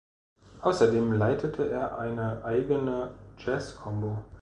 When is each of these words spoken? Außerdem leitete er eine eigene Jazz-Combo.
Außerdem 0.61 1.11
leitete 1.13 1.69
er 1.69 1.99
eine 1.99 2.43
eigene 2.43 3.13
Jazz-Combo. 3.37 4.25